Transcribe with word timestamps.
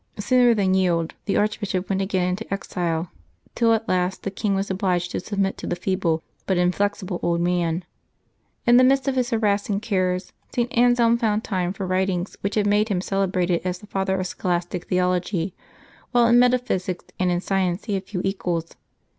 Sooner 0.17 0.55
than 0.55 0.73
yield, 0.73 1.13
the 1.25 1.37
archbishop 1.37 1.87
went 1.87 2.01
again 2.01 2.29
into 2.29 2.51
exile, 2.51 3.11
till 3.53 3.71
at 3.71 3.87
last 3.87 4.23
the 4.23 4.31
king 4.31 4.55
was 4.55 4.71
obliged 4.71 5.11
to 5.11 5.19
submit 5.19 5.59
to 5.59 5.67
the 5.67 5.75
feeble 5.75 6.23
but 6.47 6.57
inflexible 6.57 7.19
old 7.21 7.39
man. 7.39 7.85
In 8.65 8.77
the 8.77 8.83
midst 8.83 9.07
of 9.07 9.13
his 9.15 9.29
harassing 9.29 9.79
cares, 9.79 10.33
St. 10.55 10.75
Anselm 10.75 11.19
found 11.19 11.43
time 11.43 11.71
for 11.71 11.85
writings 11.85 12.35
which 12.41 12.55
have 12.55 12.65
made 12.65 12.89
him 12.89 12.99
celebrated 12.99 13.61
as 13.63 13.77
the 13.77 13.85
father 13.85 14.19
of 14.19 14.25
scholastic 14.25 14.87
theology; 14.87 15.53
while 16.13 16.25
in 16.25 16.39
metaphysics 16.39 17.05
and 17.19 17.29
in 17.29 17.39
science 17.39 17.85
he 17.85 17.93
had 17.93 18.05
few 18.07 18.21
equals. 18.25 18.73